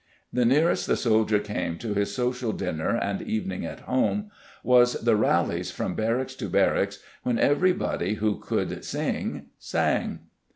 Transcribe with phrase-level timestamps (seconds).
[0.33, 4.31] The nearest the soldier came to his social dinner and evening at home
[4.63, 10.21] was the rallies from barracks to barracks when every body who could sing sang.